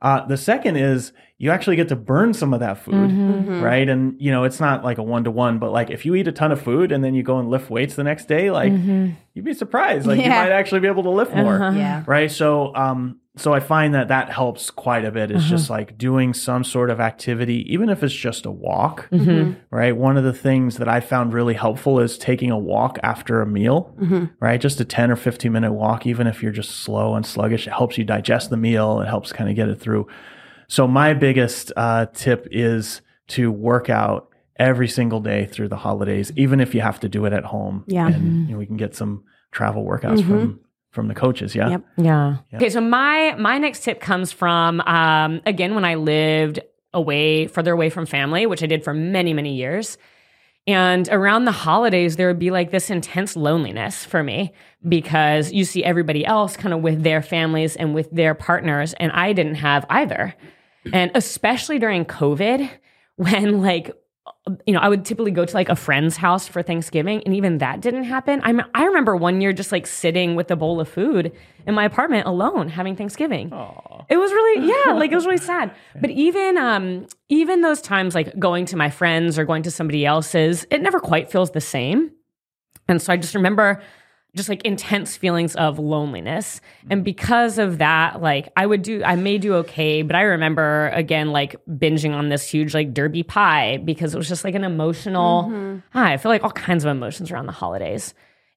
Uh, 0.02 0.26
the 0.26 0.38
second 0.38 0.78
is 0.78 1.14
you 1.42 1.50
actually 1.50 1.76
get 1.76 1.90
to 1.90 1.96
burn 1.96 2.36
some 2.36 2.54
of 2.54 2.60
that 2.60 2.78
food, 2.78 2.94
mm-hmm. 2.94 3.32
Mm-hmm. 3.32 3.62
right? 3.62 3.90
And 3.90 4.16
you 4.22 4.30
know, 4.30 4.44
it's 4.44 4.60
not 4.60 4.84
like 4.84 5.00
a 5.00 5.04
one 5.04 5.24
to 5.24 5.32
one, 5.32 5.58
but 5.58 5.72
like 5.72 5.90
if 5.90 6.06
you 6.06 6.14
eat 6.14 6.28
a 6.28 6.32
ton 6.32 6.52
of 6.52 6.62
food 6.62 6.92
and 6.92 7.04
then 7.04 7.16
you 7.16 7.24
go 7.24 7.40
and 7.40 7.50
lift 7.50 7.72
weights 7.72 7.96
the 7.96 8.04
next 8.04 8.28
day, 8.28 8.52
like 8.52 8.72
mm-hmm. 8.72 9.14
you'd 9.34 9.44
be 9.44 9.56
surprised, 9.56 10.06
like 10.06 10.22
you 10.22 10.30
might 10.30 10.52
actually 10.52 10.82
be 10.82 10.88
able 10.88 11.02
to 11.02 11.10
lift 11.10 11.34
more, 11.34 11.56
uh-huh. 11.56 11.76
Yeah. 11.76 12.04
right? 12.06 12.30
So, 12.30 12.76
um, 12.76 13.22
so 13.38 13.54
I 13.54 13.60
find 13.60 13.96
that 13.96 14.10
that 14.10 14.30
helps 14.30 14.70
quite 14.70 15.04
a 15.04 15.10
bit. 15.10 15.32
It's 15.32 15.40
uh-huh. 15.40 15.50
just 15.50 15.72
like 15.72 15.98
doing 15.98 16.36
some 16.36 16.64
sort 16.64 16.92
of 16.92 17.00
activity, 17.00 17.66
even 17.74 17.90
if 17.90 18.04
it's 18.04 18.14
just 18.14 18.46
a 18.46 18.52
walk, 18.52 19.08
right? 19.72 19.98
One 19.98 20.18
of 20.18 20.24
the 20.24 20.34
things 20.34 20.78
that 20.78 20.88
I 20.88 21.00
found 21.00 21.34
really 21.34 21.56
helpful 21.56 22.00
is 22.00 22.20
taking 22.20 22.52
a 22.52 22.60
walk 22.60 23.00
after 23.02 23.42
a 23.42 23.48
meal, 23.48 23.96
right? 24.40 24.62
Just 24.62 24.80
a 24.80 24.86
10 24.86 25.10
or 25.10 25.16
15 25.16 25.52
minute 25.52 25.74
walk, 25.74 26.06
even 26.06 26.28
if 26.28 26.44
you're 26.44 26.52
just 26.52 26.82
slow 26.82 27.16
and 27.16 27.26
sluggish, 27.26 27.66
it 27.66 27.74
helps 27.74 27.98
you 27.98 28.04
digest 28.04 28.52
the 28.52 28.58
meal. 28.58 29.02
It 29.02 29.08
helps 29.08 29.34
kind 29.34 29.50
of 29.50 29.56
get 29.56 29.70
it 29.70 29.80
through. 29.80 30.06
So 30.72 30.88
my 30.88 31.14
biggest 31.14 31.74
uh, 31.76 32.06
tip 32.14 32.48
is 32.50 33.02
to 33.28 33.52
work 33.52 33.90
out 33.90 34.30
every 34.56 34.88
single 34.88 35.20
day 35.20 35.46
through 35.46 35.68
the 35.68 35.76
holidays, 35.76 36.32
even 36.38 36.62
if 36.62 36.74
you 36.74 36.80
have 36.80 36.98
to 37.02 37.10
do 37.10 37.26
it 37.26 37.34
at 37.34 37.44
home. 37.44 37.84
Yeah. 37.88 38.08
And 38.08 38.48
you 38.48 38.54
know, 38.54 38.58
we 38.58 38.66
can 38.66 38.78
get 38.78 38.96
some 38.96 39.26
travel 39.52 39.84
workouts 39.84 40.26
from 40.26 40.62
from 40.92 41.10
the 41.10 41.14
coaches. 41.14 41.56
Yeah. 41.56 41.72
Yep. 41.72 41.86
Yeah. 41.98 42.38
Okay, 42.54 42.70
so 42.70 42.80
my 42.80 43.36
my 43.38 43.58
next 43.58 43.84
tip 43.84 44.00
comes 44.00 44.32
from 44.32 44.80
um 44.82 45.42
again 45.46 45.76
when 45.76 45.84
I 45.84 45.96
lived 45.96 46.62
away 46.94 47.48
further 47.48 47.74
away 47.74 47.90
from 47.90 48.06
family, 48.06 48.46
which 48.46 48.64
I 48.64 48.66
did 48.66 48.82
for 48.82 48.94
many 48.94 49.34
many 49.34 49.56
years. 49.56 49.98
And 50.68 51.10
around 51.10 51.44
the 51.44 51.52
holidays 51.52 52.16
there 52.16 52.28
would 52.30 52.40
be 52.40 52.50
like 52.50 52.72
this 52.72 52.90
intense 52.90 53.36
loneliness 53.36 54.06
for 54.06 54.24
me 54.24 54.54
because 54.88 55.52
you 55.52 55.66
see 55.66 55.84
everybody 55.84 56.26
else 56.26 56.56
kind 56.56 56.74
of 56.74 56.80
with 56.80 57.04
their 57.04 57.22
families 57.22 57.76
and 57.76 57.94
with 57.94 58.10
their 58.12 58.34
partners 58.36 58.94
and 58.94 59.12
I 59.12 59.34
didn't 59.34 59.56
have 59.56 59.86
either. 59.90 60.34
And 60.92 61.12
especially 61.16 61.80
during 61.80 62.06
COVID 62.06 62.70
when 63.16 63.62
like 63.62 63.96
you 64.66 64.74
know, 64.74 64.80
I 64.80 64.90
would 64.90 65.06
typically 65.06 65.32
go 65.32 65.46
to 65.46 65.54
like 65.54 65.70
a 65.70 65.76
friend's 65.76 66.18
house 66.18 66.48
for 66.48 66.62
Thanksgiving, 66.64 67.22
and 67.26 67.36
even 67.36 67.60
that 67.60 67.80
didn't 67.82 68.06
happen. 68.06 68.42
I 68.44 68.54
I 68.74 68.86
remember 68.86 69.16
one 69.16 69.40
year 69.42 69.54
just 69.54 69.72
like 69.72 69.86
sitting 69.86 70.36
with 70.36 70.50
a 70.52 70.56
bowl 70.56 70.80
of 70.80 70.90
food 70.90 71.32
in 71.68 71.76
my 71.76 71.86
apartment 71.86 72.28
alone 72.28 72.68
having 72.70 72.96
Thanksgiving. 72.96 73.50
It 74.10 74.18
was 74.18 74.32
really 74.32 74.68
yeah, 74.68 74.94
like 74.94 75.12
it 75.12 75.16
was 75.16 75.26
really 75.26 75.38
sad. 75.38 75.74
But 76.00 76.10
even 76.12 76.58
um 76.58 77.08
even 77.30 77.62
those 77.62 77.82
times 77.82 78.16
like 78.16 78.38
going 78.40 78.66
to 78.66 78.78
my 78.78 78.90
friends 78.90 79.38
or 79.38 79.46
going 79.46 79.64
to 79.64 79.72
somebody 79.72 80.06
else's, 80.06 80.66
it 80.72 80.82
never 80.82 81.00
quite 81.00 81.32
feels 81.32 81.52
the 81.52 81.62
same. 81.62 82.12
And 82.88 83.02
so 83.02 83.14
I 83.14 83.18
just 83.18 83.36
remember 83.36 83.82
just 84.36 84.48
like 84.48 84.64
intense 84.64 85.18
feelings 85.18 85.56
of 85.56 85.78
loneliness. 85.78 86.62
And 86.90 87.04
because 87.04 87.58
of 87.58 87.80
that, 87.80 88.22
like 88.22 88.50
I 88.56 88.66
would 88.66 88.82
do, 88.82 89.04
I 89.04 89.16
may 89.16 89.38
do 89.38 89.56
okay, 89.56 90.04
but 90.04 90.16
I 90.16 90.22
remember 90.22 90.88
again, 90.94 91.32
like 91.32 91.56
binging 91.68 92.14
on 92.14 92.30
this 92.30 92.48
huge 92.48 92.74
like 92.74 92.94
derby 92.94 93.24
pie 93.24 93.78
because 93.78 94.14
it 94.16 94.18
was 94.18 94.30
just 94.30 94.44
like 94.46 94.56
an 94.56 94.64
emotional, 94.64 95.52
ah, 95.94 96.06
I 96.06 96.18
feel 96.18 96.32
like 96.32 96.44
all 96.44 96.52
kinds 96.52 96.86
of 96.86 96.92
emotions 96.92 97.30
around 97.32 97.48
the 97.48 97.52
holidays. 97.52 98.14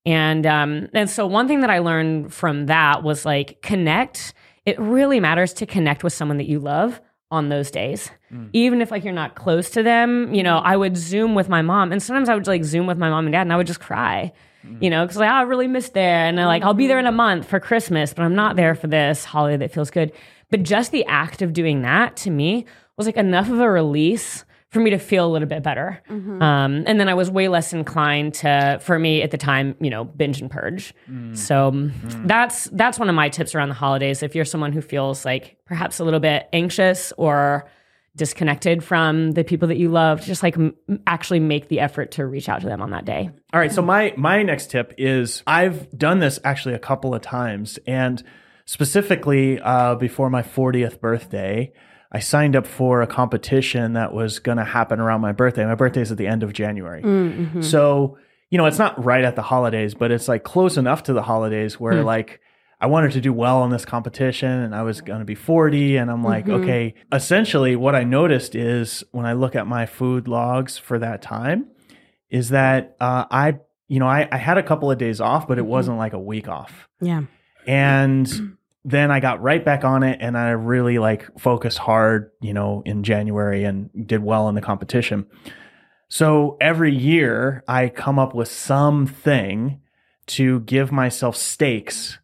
And, 0.06 0.46
um, 0.46 0.88
and 0.92 1.10
so 1.10 1.26
one 1.26 1.48
thing 1.48 1.62
that 1.62 1.70
I 1.70 1.80
learned 1.80 2.32
from 2.32 2.66
that 2.66 3.02
was 3.02 3.24
like 3.24 3.60
connect. 3.62 4.32
It 4.66 4.78
really 4.78 5.18
matters 5.18 5.52
to 5.54 5.66
connect 5.66 6.04
with 6.04 6.12
someone 6.12 6.36
that 6.38 6.46
you 6.48 6.60
love 6.60 7.00
on 7.30 7.48
those 7.48 7.70
days. 7.70 8.10
Even 8.52 8.80
if 8.80 8.90
like 8.92 9.02
you're 9.02 9.12
not 9.12 9.34
close 9.34 9.70
to 9.70 9.82
them, 9.82 10.32
you 10.32 10.42
know, 10.42 10.58
I 10.58 10.76
would 10.76 10.96
zoom 10.96 11.34
with 11.34 11.48
my 11.48 11.62
mom 11.62 11.90
and 11.90 12.00
sometimes 12.02 12.28
I 12.28 12.34
would 12.34 12.46
like 12.46 12.62
zoom 12.64 12.86
with 12.86 12.96
my 12.96 13.10
mom 13.10 13.26
and 13.26 13.32
dad 13.32 13.42
and 13.42 13.52
I 13.52 13.56
would 13.56 13.66
just 13.66 13.80
cry. 13.80 14.32
You 14.80 14.90
know, 14.90 15.04
because 15.04 15.16
like 15.18 15.30
"Oh, 15.30 15.34
I 15.34 15.42
really 15.42 15.68
miss 15.68 15.90
there, 15.90 16.24
and 16.26 16.36
they're 16.38 16.46
like 16.46 16.62
I'll 16.62 16.74
be 16.74 16.86
there 16.86 16.98
in 16.98 17.06
a 17.06 17.12
month 17.12 17.46
for 17.48 17.60
Christmas, 17.60 18.14
but 18.14 18.22
I'm 18.22 18.34
not 18.34 18.56
there 18.56 18.74
for 18.74 18.86
this 18.86 19.24
holiday 19.24 19.56
that 19.58 19.72
feels 19.72 19.90
good. 19.90 20.12
But 20.50 20.62
just 20.62 20.90
the 20.92 21.04
act 21.06 21.42
of 21.42 21.52
doing 21.52 21.82
that 21.82 22.16
to 22.18 22.30
me 22.30 22.66
was 22.96 23.06
like 23.06 23.16
enough 23.16 23.50
of 23.50 23.60
a 23.60 23.70
release 23.70 24.44
for 24.70 24.80
me 24.80 24.90
to 24.90 24.98
feel 24.98 25.24
a 25.26 25.30
little 25.30 25.46
bit 25.48 25.62
better. 25.62 26.02
Um, 26.42 26.84
and 26.86 26.98
then 26.98 27.08
I 27.08 27.14
was 27.14 27.30
way 27.30 27.46
less 27.46 27.72
inclined 27.72 28.34
to, 28.34 28.80
for 28.82 28.98
me 28.98 29.22
at 29.22 29.30
the 29.30 29.38
time, 29.38 29.76
you 29.80 29.88
know, 29.88 30.02
binge 30.04 30.40
and 30.40 30.50
purge. 30.50 30.92
So 31.34 31.68
um, 31.68 31.92
that's 32.26 32.64
that's 32.72 32.98
one 32.98 33.08
of 33.08 33.14
my 33.14 33.28
tips 33.28 33.54
around 33.54 33.68
the 33.68 33.74
holidays. 33.76 34.22
If 34.22 34.34
you're 34.34 34.44
someone 34.44 34.72
who 34.72 34.80
feels 34.80 35.24
like 35.24 35.56
perhaps 35.64 36.00
a 36.00 36.04
little 36.04 36.20
bit 36.20 36.48
anxious 36.52 37.12
or 37.16 37.66
disconnected 38.16 38.84
from 38.84 39.32
the 39.32 39.42
people 39.44 39.68
that 39.68 39.76
you 39.76 39.88
love, 39.88 40.22
just 40.22 40.42
like 40.42 40.56
m- 40.56 40.74
actually 41.06 41.40
make 41.40 41.68
the 41.68 41.80
effort 41.80 42.12
to 42.12 42.26
reach 42.26 42.48
out 42.48 42.60
to 42.60 42.66
them 42.66 42.80
on 42.80 42.90
that 42.90 43.04
day. 43.04 43.30
All 43.52 43.60
right. 43.60 43.72
So 43.72 43.82
my 43.82 44.14
my 44.16 44.42
next 44.42 44.70
tip 44.70 44.94
is 44.98 45.42
I've 45.46 45.90
done 45.96 46.20
this 46.20 46.38
actually 46.44 46.74
a 46.74 46.78
couple 46.78 47.14
of 47.14 47.22
times, 47.22 47.78
and 47.86 48.22
specifically 48.66 49.60
uh, 49.60 49.96
before 49.96 50.30
my 50.30 50.42
40th 50.42 51.00
birthday, 51.00 51.72
I 52.12 52.20
signed 52.20 52.54
up 52.54 52.66
for 52.66 53.02
a 53.02 53.06
competition 53.06 53.94
that 53.94 54.14
was 54.14 54.38
going 54.38 54.58
to 54.58 54.64
happen 54.64 55.00
around 55.00 55.20
my 55.20 55.32
birthday. 55.32 55.64
My 55.64 55.74
birthday 55.74 56.02
is 56.02 56.12
at 56.12 56.18
the 56.18 56.28
end 56.28 56.42
of 56.44 56.52
January, 56.52 57.02
mm, 57.02 57.36
mm-hmm. 57.36 57.62
so 57.62 58.18
you 58.50 58.58
know 58.58 58.66
it's 58.66 58.78
not 58.78 59.02
right 59.04 59.24
at 59.24 59.34
the 59.34 59.42
holidays, 59.42 59.94
but 59.94 60.12
it's 60.12 60.28
like 60.28 60.44
close 60.44 60.76
enough 60.76 61.04
to 61.04 61.12
the 61.12 61.22
holidays 61.22 61.78
where 61.80 61.98
hmm. 61.98 62.06
like. 62.06 62.40
I 62.80 62.86
wanted 62.86 63.12
to 63.12 63.20
do 63.20 63.32
well 63.32 63.64
in 63.64 63.70
this 63.70 63.84
competition 63.84 64.50
and 64.50 64.74
I 64.74 64.82
was 64.82 65.00
going 65.00 65.20
to 65.20 65.24
be 65.24 65.34
40 65.34 65.96
and 65.96 66.10
I'm 66.10 66.22
like, 66.22 66.48
okay, 66.48 66.94
essentially 67.12 67.76
what 67.76 67.94
I 67.94 68.04
noticed 68.04 68.54
is 68.54 69.04
when 69.12 69.26
I 69.26 69.32
look 69.32 69.54
at 69.54 69.66
my 69.66 69.86
food 69.86 70.28
logs 70.28 70.76
for 70.76 70.98
that 70.98 71.22
time 71.22 71.68
is 72.30 72.50
that 72.50 72.96
uh, 73.00 73.24
I, 73.30 73.58
you 73.88 74.00
know, 74.00 74.08
I, 74.08 74.28
I 74.30 74.36
had 74.36 74.58
a 74.58 74.62
couple 74.62 74.90
of 74.90 74.98
days 74.98 75.20
off, 75.20 75.46
but 75.46 75.58
it 75.58 75.64
wasn't 75.64 75.98
like 75.98 76.12
a 76.12 76.18
week 76.18 76.48
off. 76.48 76.88
Yeah. 77.00 77.22
And 77.66 78.58
then 78.84 79.10
I 79.10 79.20
got 79.20 79.40
right 79.40 79.64
back 79.64 79.84
on 79.84 80.02
it 80.02 80.18
and 80.20 80.36
I 80.36 80.50
really 80.50 80.98
like 80.98 81.38
focused 81.38 81.78
hard, 81.78 82.32
you 82.40 82.52
know, 82.52 82.82
in 82.84 83.02
January 83.02 83.64
and 83.64 83.88
did 84.06 84.22
well 84.22 84.48
in 84.48 84.54
the 84.54 84.60
competition. 84.60 85.26
So 86.08 86.56
every 86.60 86.94
year 86.94 87.64
I 87.66 87.88
come 87.88 88.18
up 88.18 88.34
with 88.34 88.48
something 88.48 89.80
to 90.26 90.60
give 90.60 90.92
myself 90.92 91.36
stakes, 91.36 92.18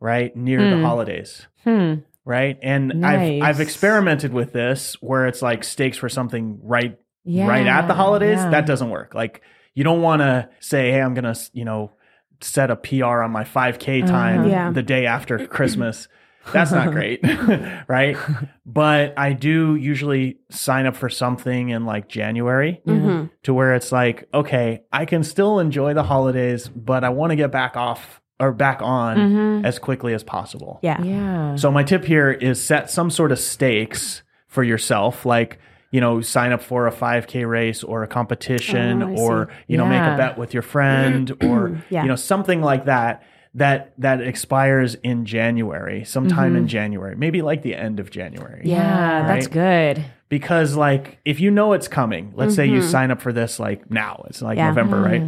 right, 0.00 0.34
near 0.34 0.62
the 0.70 0.76
Hmm. 0.76 0.82
holidays 0.84 1.46
Hmm. 1.64 1.94
right? 2.24 2.58
And 2.62 3.04
I've 3.06 3.42
I've 3.42 3.60
experimented 3.60 4.32
with 4.32 4.52
this 4.52 4.96
where 5.00 5.26
it's 5.26 5.42
like 5.42 5.62
stakes 5.64 5.98
for 5.98 6.08
something 6.08 6.58
right 6.62 6.98
Yeah. 7.24 7.46
right 7.48 7.66
at 7.66 7.86
the 7.86 7.94
holidays. 7.94 8.38
yeah. 8.38 8.50
That 8.50 8.66
doesn't 8.66 8.90
work. 8.90 9.14
Like 9.14 9.42
you 9.74 9.84
don't 9.84 10.02
want 10.02 10.20
to 10.22 10.48
say, 10.58 10.90
"Hey, 10.90 11.00
I'm 11.00 11.14
going 11.14 11.32
to, 11.32 11.38
you 11.52 11.64
know, 11.64 11.92
set 12.40 12.70
a 12.70 12.76
PR 12.76 13.22
on 13.22 13.30
my 13.30 13.44
5k 13.44 14.02
time 14.06 14.48
Yeah. 14.48 14.70
the 14.72 14.82
day 14.82 15.06
after 15.06 15.46
Christmas." 15.46 16.08
That's 16.54 16.72
not 16.72 16.90
great, 16.92 17.20
right? 17.88 18.16
But 18.64 19.12
I 19.18 19.34
do 19.34 19.74
usually 19.76 20.38
sign 20.50 20.86
up 20.86 20.96
for 20.96 21.10
something 21.10 21.68
in 21.68 21.84
like 21.84 22.08
January 22.08 22.80
Mm-hmm. 22.86 23.26
to 23.42 23.54
where 23.54 23.74
it's 23.74 23.92
like, 23.92 24.26
okay, 24.32 24.80
I 24.90 25.04
can 25.04 25.22
still 25.22 25.58
enjoy 25.60 25.92
the 25.94 26.02
holidays, 26.04 26.66
but 26.68 27.04
I 27.04 27.10
want 27.10 27.30
to 27.30 27.36
get 27.36 27.52
back 27.52 27.76
off 27.76 28.22
or 28.40 28.52
back 28.52 28.80
on 28.82 29.16
mm-hmm. 29.16 29.64
as 29.64 29.78
quickly 29.78 30.14
as 30.14 30.24
possible. 30.24 30.80
Yeah. 30.82 31.00
Yeah. 31.02 31.56
So 31.56 31.70
my 31.70 31.84
tip 31.84 32.04
here 32.04 32.30
is 32.30 32.62
set 32.62 32.90
some 32.90 33.10
sort 33.10 33.30
of 33.30 33.38
stakes 33.38 34.22
for 34.48 34.64
yourself, 34.64 35.24
like 35.24 35.58
you 35.92 36.00
know, 36.00 36.20
sign 36.20 36.52
up 36.52 36.62
for 36.62 36.86
a 36.86 36.92
5K 36.92 37.48
race 37.48 37.82
or 37.82 38.04
a 38.04 38.06
competition, 38.06 39.02
Oh, 39.02 39.08
I 39.08 39.18
or 39.18 39.48
you 39.66 39.76
know, 39.76 39.86
make 39.86 40.00
a 40.00 40.16
bet 40.16 40.38
with 40.38 40.54
your 40.54 40.62
friend, 40.62 41.30
or 41.42 41.82
Yeah. 41.90 42.02
you 42.02 42.08
know, 42.08 42.16
something 42.16 42.60
like 42.62 42.86
that. 42.86 43.22
That 43.54 43.94
that 43.98 44.20
expires 44.20 44.94
in 45.02 45.26
January, 45.26 46.04
sometime 46.04 46.54
in 46.54 46.62
mm-hmm. 46.62 46.68
January, 46.68 47.16
maybe 47.16 47.42
like 47.42 47.62
the 47.62 47.74
end 47.74 47.98
of 47.98 48.08
January. 48.08 48.62
yeah, 48.64 49.26
that's 49.26 49.48
good. 49.48 50.04
Because 50.28 50.76
like 50.76 51.18
if 51.24 51.40
you 51.40 51.50
know 51.50 51.72
it's 51.72 51.88
coming, 51.88 52.32
let's 52.36 52.54
say 52.54 52.66
you 52.66 52.78
mm-hmm. 52.78 52.88
sign 52.88 53.10
up 53.10 53.20
for 53.20 53.32
this 53.32 53.58
like 53.58 53.90
now, 53.90 54.24
it's 54.28 54.40
like 54.40 54.56
Yeah. 54.56 54.68
November, 54.68 55.00
right? 55.00 55.24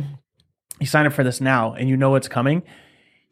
You 0.78 0.86
sign 0.86 1.04
up 1.06 1.12
for 1.12 1.24
this 1.24 1.40
now 1.40 1.72
and 1.72 1.88
you 1.88 1.96
know 1.96 2.14
it's 2.14 2.28
coming. 2.28 2.62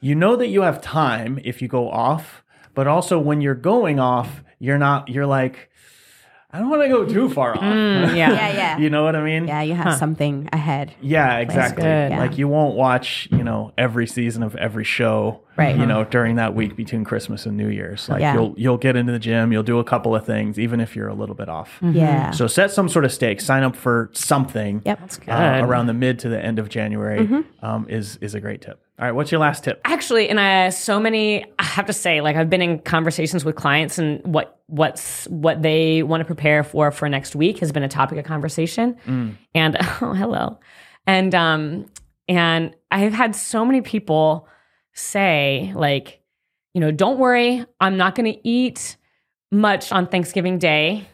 You 0.01 0.15
know 0.15 0.37
that 0.37 0.49
you 0.49 0.63
have 0.63 0.81
time 0.81 1.39
if 1.45 1.61
you 1.61 1.69
go 1.69 1.91
off, 1.91 2.43
but 2.75 2.87
also 2.87 3.19
when 3.19 3.41
you're 3.41 3.55
going 3.55 4.01
off, 4.01 4.43
you're 4.59 4.79
not 4.79 5.09
you're 5.09 5.27
like 5.27 5.71
I 6.53 6.59
don't 6.59 6.69
want 6.69 6.83
to 6.83 6.89
go 6.89 7.05
too 7.05 7.29
far 7.29 7.55
off. 7.55 7.63
Mm, 7.63 8.17
yeah. 8.17 8.33
Yeah, 8.33 8.53
yeah. 8.53 8.79
you 8.79 8.91
know 8.91 9.05
what 9.05 9.15
I 9.15 9.23
mean? 9.23 9.47
Yeah, 9.47 9.63
you 9.63 9.75
have 9.75 9.97
something 9.99 10.49
ahead. 10.53 10.93
Yeah, 11.01 11.39
exactly. 11.39 11.85
good. 11.85 12.11
Like 12.11 12.39
you 12.39 12.49
won't 12.49 12.75
watch, 12.75 13.29
you 13.31 13.45
know, 13.45 13.73
every 13.79 14.07
season 14.07 14.43
of 14.43 14.57
every 14.57 14.85
show, 14.85 15.43
Right. 15.57 15.77
You 15.77 15.85
know, 15.85 16.05
during 16.05 16.37
that 16.37 16.55
week 16.55 16.75
between 16.77 17.05
Christmas 17.05 17.45
and 17.45 17.57
New 17.57 17.69
Year's. 17.69 18.09
Like 18.09 18.21
Yeah. 18.21 18.35
you'll 18.35 18.55
you'll 18.57 18.79
get 18.79 18.97
into 18.97 19.13
the 19.13 19.19
gym, 19.19 19.53
you'll 19.53 19.63
do 19.63 19.79
a 19.79 19.85
couple 19.85 20.15
of 20.15 20.25
things, 20.25 20.59
even 20.59 20.81
if 20.81 20.97
you're 20.97 21.09
a 21.09 21.15
little 21.15 21.35
bit 21.35 21.49
off. 21.49 21.79
Yeah. 21.83 22.31
So 22.31 22.47
set 22.47 22.71
some 22.71 22.89
sort 22.89 23.05
of 23.05 23.13
stake. 23.13 23.41
Sign 23.41 23.63
up 23.63 23.77
for 23.77 24.11
something. 24.13 24.81
Yep. 24.87 25.01
uh, 25.29 25.61
around 25.63 25.87
the 25.87 25.95
mid 25.95 26.19
to 26.21 26.29
the 26.29 26.43
end 26.43 26.59
of 26.59 26.69
January 26.69 27.45
um, 27.63 27.87
is 27.89 28.17
is 28.23 28.35
a 28.35 28.41
great 28.41 28.63
tip. 28.63 28.81
All 28.99 29.07
right, 29.07 29.13
what's 29.13 29.33
your 29.33 29.41
last 29.41 29.65
tip? 29.65 29.81
Actually, 29.85 30.29
and 30.29 30.39
I 30.39 30.69
so 30.71 31.01
many 31.01 31.45
I 31.59 31.65
have 31.65 31.87
to 31.87 31.93
say, 31.93 32.21
like 32.21 32.37
I've 32.37 32.51
been 32.51 32.63
in 32.63 32.79
conversations 32.81 33.45
with 33.45 33.57
clients 33.57 33.99
and 33.99 34.23
what 34.25 34.61
what's 34.67 35.27
what 35.29 35.63
they 35.63 36.03
want 36.03 36.21
to 36.21 36.25
prepare 36.27 36.63
for 36.63 36.91
for 36.91 37.09
next 37.09 37.35
week 37.35 37.59
has 37.59 37.73
been 37.73 37.83
a 37.83 37.89
topic 37.89 38.19
of 38.19 38.25
conversation. 38.25 38.97
And 39.55 39.77
oh, 40.01 40.15
hello. 40.15 40.59
And 41.07 41.35
um 41.35 41.87
and 42.29 42.75
I've 42.91 43.13
had 43.13 43.35
so 43.35 43.65
many 43.65 43.81
people 43.81 44.47
say 45.01 45.73
like, 45.75 46.21
you 46.75 46.81
know, 46.81 46.91
don't 46.91 47.19
worry, 47.19 47.65
I'm 47.81 47.97
not 47.97 48.15
going 48.15 48.33
to 48.33 48.49
eat 48.49 48.97
much 49.51 49.91
on 49.93 50.07
Thanksgiving 50.07 50.59
Day. 50.59 51.07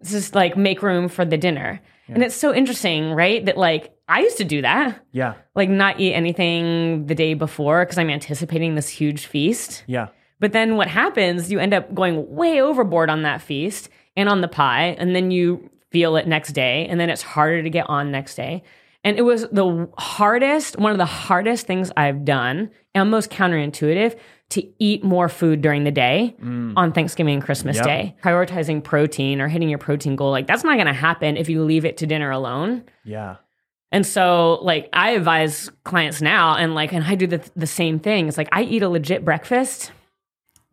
It's 0.00 0.10
just 0.10 0.34
like 0.34 0.56
make 0.56 0.82
room 0.82 1.08
for 1.08 1.24
the 1.24 1.38
dinner. 1.38 1.80
And 2.08 2.22
it's 2.22 2.34
so 2.34 2.52
interesting, 2.52 3.12
right? 3.12 3.42
That 3.44 3.56
like 3.56 3.94
I 4.08 4.20
used 4.20 4.36
to 4.38 4.44
do 4.44 4.60
that 4.62 5.00
Yeah, 5.12 5.34
like 5.54 5.70
not 5.70 5.98
eat 6.00 6.12
anything 6.12 7.06
the 7.06 7.14
day 7.14 7.32
before 7.34 7.84
because 7.84 7.96
I'm 7.96 8.10
anticipating 8.10 8.74
this 8.74 8.88
huge 8.88 9.24
feast. 9.26 9.84
yeah, 9.86 10.08
But 10.40 10.52
then 10.52 10.76
what 10.76 10.88
happens, 10.88 11.50
you 11.50 11.58
end 11.60 11.72
up 11.72 11.94
going 11.94 12.34
way 12.34 12.60
overboard 12.60 13.08
on 13.08 13.22
that 13.22 13.40
feast 13.40 13.88
and 14.16 14.28
on 14.28 14.42
the 14.42 14.48
pie, 14.48 14.96
and 14.98 15.14
then 15.16 15.30
you 15.30 15.70
feel 15.90 16.16
it 16.16 16.26
next 16.26 16.52
day, 16.52 16.86
and 16.88 17.00
then 17.00 17.08
it's 17.08 17.22
harder 17.22 17.62
to 17.62 17.70
get 17.70 17.88
on 17.88 18.10
next 18.10 18.34
day. 18.34 18.62
And 19.04 19.18
it 19.18 19.22
was 19.22 19.46
the 19.52 19.88
hardest, 19.98 20.78
one 20.78 20.92
of 20.92 20.98
the 20.98 21.04
hardest 21.04 21.66
things 21.66 21.92
I've 21.96 22.24
done, 22.24 22.70
and 22.94 23.10
most 23.10 23.30
counterintuitive, 23.30 24.18
to 24.50 24.66
eat 24.78 25.04
more 25.04 25.28
food 25.28 25.60
during 25.62 25.84
the 25.84 25.90
day 25.90 26.34
on 26.42 26.92
Thanksgiving 26.92 27.34
and 27.34 27.42
Christmas 27.44 27.76
Yep. 27.76 27.84
Day. 27.84 28.16
Prioritizing 28.22 28.82
protein 28.82 29.40
or 29.40 29.48
hitting 29.48 29.68
your 29.68 29.78
protein 29.78 30.16
goal, 30.16 30.30
like 30.30 30.46
that's 30.46 30.64
not 30.64 30.78
gonna 30.78 30.92
happen 30.94 31.36
if 31.36 31.48
you 31.48 31.62
leave 31.64 31.84
it 31.84 31.98
to 31.98 32.06
dinner 32.06 32.30
alone. 32.30 32.84
yeah, 33.04 33.36
And 33.92 34.06
so, 34.06 34.58
like, 34.62 34.88
I 34.92 35.10
advise 35.10 35.70
clients 35.84 36.20
now, 36.22 36.56
and 36.56 36.74
like, 36.74 36.92
and 36.92 37.04
I 37.04 37.14
do 37.14 37.26
the, 37.26 37.42
the 37.56 37.66
same 37.66 37.98
thing. 37.98 38.28
It's 38.28 38.38
like 38.38 38.48
I 38.52 38.62
eat 38.62 38.82
a 38.82 38.88
legit 38.88 39.24
breakfast 39.24 39.92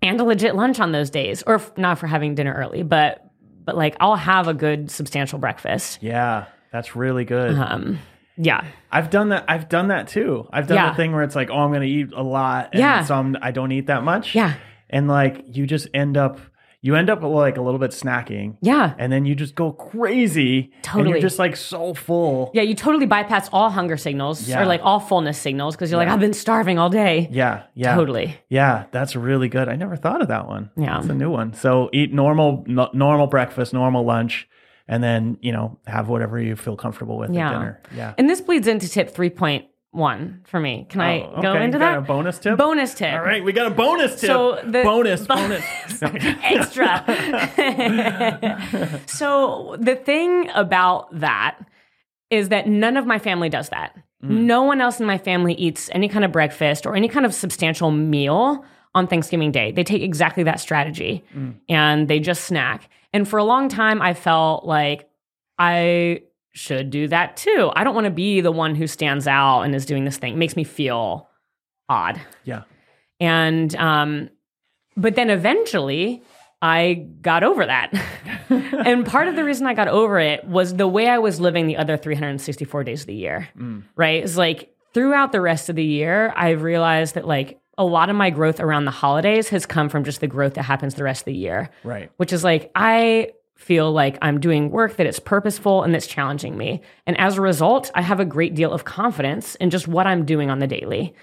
and 0.01 0.19
a 0.19 0.23
legit 0.23 0.55
lunch 0.55 0.79
on 0.79 0.91
those 0.91 1.09
days, 1.09 1.43
or 1.45 1.55
if, 1.55 1.77
not 1.77 1.97
for 1.99 2.07
having 2.07 2.33
dinner 2.35 2.53
early, 2.53 2.83
but 2.83 3.25
but 3.63 3.75
like 3.77 3.95
I'll 3.99 4.15
have 4.15 4.47
a 4.47 4.53
good 4.53 4.89
substantial 4.91 5.37
breakfast. 5.39 5.99
yeah. 6.01 6.45
That's 6.71 6.95
really 6.95 7.25
good. 7.25 7.57
Um, 7.57 7.99
yeah, 8.43 8.65
I've 8.91 9.09
done 9.09 9.29
that. 9.29 9.45
I've 9.47 9.69
done 9.69 9.87
that 9.89 10.07
too. 10.07 10.47
I've 10.51 10.67
done 10.67 10.77
Yeah. 10.77 10.89
the 10.91 10.95
thing 10.95 11.11
where 11.13 11.23
it's 11.23 11.35
like, 11.35 11.49
oh, 11.49 11.59
I'm 11.59 11.69
going 11.69 11.81
to 11.81 11.87
eat 11.87 12.09
a 12.15 12.23
lot, 12.23 12.69
and 12.73 12.79
Yeah. 12.79 13.03
so 13.03 13.15
I'm, 13.15 13.37
I 13.41 13.51
don't 13.51 13.71
eat 13.71 13.87
that 13.87 14.03
much. 14.03 14.33
yeah, 14.35 14.53
and 14.89 15.07
like 15.07 15.43
you 15.55 15.65
just 15.67 15.87
end 15.93 16.17
up, 16.17 16.39
you 16.83 16.95
end 16.95 17.09
up 17.11 17.21
like 17.21 17.57
a 17.57 17.61
little 17.61 17.79
bit 17.79 17.91
snacking, 17.91 18.55
yeah, 18.61 18.95
and 18.97 19.11
then 19.13 19.25
you 19.25 19.35
just 19.35 19.53
go 19.53 19.71
crazy. 19.71 20.71
and 20.73 20.83
Totally. 20.83 21.09
you're 21.11 21.19
just 21.19 21.37
like 21.37 21.55
so 21.55 21.93
full. 21.93 22.49
yeah. 22.55 22.63
You 22.63 22.73
totally 22.73 23.05
bypass 23.05 23.49
all 23.53 23.69
hunger 23.69 23.97
signals 23.97 24.49
Yeah. 24.49 24.61
or 24.61 24.65
like 24.65 24.81
all 24.83 24.99
fullness 24.99 25.37
signals 25.37 25.75
because 25.75 25.91
you're 25.91 25.99
like, 25.99 26.09
I've 26.09 26.19
been 26.19 26.33
starving 26.33 26.79
all 26.79 26.89
day. 26.89 27.27
Yeah, 27.31 27.63
yeah, 27.75 27.93
Totally. 27.95 28.35
Yeah, 28.49 28.85
that's 28.91 29.15
really 29.15 29.47
good. 29.47 29.69
I 29.69 29.75
never 29.75 29.95
thought 29.95 30.21
of 30.21 30.27
that 30.29 30.47
one. 30.47 30.71
Yeah. 30.75 30.97
it's 30.99 31.07
a 31.07 31.13
new 31.13 31.29
one. 31.29 31.53
So 31.53 31.89
eat 31.93 32.11
normal, 32.13 32.63
no, 32.67 32.89
normal 32.93 33.27
breakfast, 33.27 33.73
normal 33.73 34.03
lunch, 34.03 34.47
and 34.87 35.03
then 35.03 35.37
you 35.41 35.51
know 35.51 35.77
have 35.87 36.09
whatever 36.09 36.39
you 36.39 36.55
feel 36.55 36.75
comfortable 36.75 37.17
with 37.17 37.31
Yeah. 37.31 37.49
at 37.49 37.53
dinner. 37.53 37.81
Yeah. 37.95 38.13
And 38.17 38.29
this 38.29 38.41
bleeds 38.41 38.67
into 38.67 38.87
tip 38.89 39.09
three 39.11 39.29
point 39.29 39.65
one 39.91 40.41
for 40.45 40.57
me. 40.59 40.85
Can 40.89 41.01
I 41.01 41.21
Oh, 41.21 41.41
go 41.41 41.49
okay. 41.51 41.63
into 41.65 41.77
got 41.77 41.91
that? 41.91 41.97
a 41.97 42.01
bonus 42.01 42.39
tip. 42.39 42.57
Bonus 42.57 42.93
tip. 42.93 43.13
All 43.13 43.21
right, 43.21 43.43
we 43.43 43.51
got 43.51 43.67
a 43.67 43.75
bonus 43.75 44.21
tip. 44.21 44.27
So 44.29 44.59
the- 44.63 44.83
bonus, 44.83 45.27
bo- 45.27 45.35
bonus. 45.35 45.63
extra. 46.01 47.03
so 49.07 49.75
the 49.79 49.95
thing 49.95 50.49
about 50.55 51.19
that 51.19 51.57
is 52.29 52.49
that 52.49 52.67
none 52.67 52.97
of 52.97 53.05
my 53.05 53.19
family 53.19 53.49
does 53.49 53.69
that. 53.69 53.95
Mm. 54.23 54.43
No 54.43 54.63
one 54.63 54.79
else 54.81 54.99
in 54.99 55.05
my 55.05 55.17
family 55.17 55.53
eats 55.55 55.89
any 55.93 56.07
kind 56.07 56.23
of 56.23 56.31
breakfast 56.31 56.85
or 56.85 56.95
any 56.95 57.07
kind 57.09 57.25
of 57.25 57.33
substantial 57.33 57.91
meal 57.91 58.63
on 58.95 59.07
Thanksgiving 59.07 59.51
Day. 59.51 59.71
They 59.71 59.83
take 59.83 60.01
exactly 60.01 60.43
that 60.43 60.59
strategy 60.59 61.23
mm. 61.35 61.55
and 61.67 62.07
they 62.07 62.19
just 62.19 62.45
snack. 62.45 62.89
And 63.13 63.27
for 63.27 63.37
a 63.37 63.43
long 63.43 63.69
time, 63.69 64.01
I 64.01 64.13
felt 64.13 64.65
like 64.65 65.09
I 65.57 66.23
should 66.53 66.89
do 66.89 67.07
that 67.07 67.37
too. 67.37 67.71
I 67.75 67.83
don't 67.83 67.95
want 67.95 68.05
to 68.05 68.11
be 68.11 68.41
the 68.41 68.51
one 68.51 68.75
who 68.75 68.87
stands 68.87 69.27
out 69.27 69.61
and 69.61 69.73
is 69.75 69.85
doing 69.85 70.05
this 70.05 70.17
thing. 70.17 70.33
It 70.33 70.37
makes 70.37 70.55
me 70.55 70.63
feel 70.63 71.29
odd. 71.87 72.19
yeah. 72.43 72.63
And 73.19 73.75
um, 73.75 74.29
but 74.97 75.15
then 75.15 75.29
eventually 75.29 76.23
I 76.61 77.05
got 77.21 77.43
over 77.43 77.65
that. 77.65 77.93
and 78.49 79.05
part 79.05 79.27
of 79.27 79.35
the 79.35 79.43
reason 79.43 79.67
I 79.67 79.73
got 79.73 79.87
over 79.87 80.19
it 80.19 80.43
was 80.45 80.75
the 80.75 80.87
way 80.87 81.07
I 81.07 81.19
was 81.19 81.39
living 81.39 81.67
the 81.67 81.77
other 81.77 81.97
364 81.97 82.83
days 82.83 83.01
of 83.01 83.07
the 83.07 83.15
year. 83.15 83.49
Right? 83.95 84.23
It's 84.23 84.37
like 84.37 84.73
throughout 84.93 85.31
the 85.31 85.41
rest 85.41 85.69
of 85.69 85.75
the 85.75 85.83
year, 85.83 86.33
I've 86.35 86.63
realized 86.63 87.15
that 87.15 87.25
like 87.27 87.60
a 87.77 87.83
lot 87.85 88.09
of 88.09 88.15
my 88.15 88.29
growth 88.29 88.59
around 88.59 88.85
the 88.85 88.91
holidays 88.91 89.49
has 89.49 89.65
come 89.65 89.89
from 89.89 90.03
just 90.03 90.19
the 90.19 90.27
growth 90.27 90.55
that 90.55 90.63
happens 90.63 90.95
the 90.95 91.03
rest 91.03 91.21
of 91.21 91.25
the 91.25 91.33
year. 91.33 91.69
Right. 91.83 92.11
Which 92.17 92.33
is 92.33 92.43
like 92.43 92.71
I 92.75 93.31
feel 93.55 93.91
like 93.91 94.17
I'm 94.21 94.39
doing 94.39 94.71
work 94.71 94.97
that 94.97 95.05
is 95.05 95.19
purposeful 95.19 95.83
and 95.83 95.93
that's 95.93 96.07
challenging 96.07 96.57
me. 96.57 96.81
And 97.05 97.17
as 97.19 97.37
a 97.37 97.41
result, 97.41 97.91
I 97.93 98.01
have 98.01 98.19
a 98.19 98.25
great 98.25 98.55
deal 98.55 98.71
of 98.71 98.85
confidence 98.85 99.55
in 99.55 99.69
just 99.69 99.87
what 99.87 100.07
I'm 100.07 100.25
doing 100.25 100.49
on 100.49 100.59
the 100.59 100.67
daily. 100.67 101.13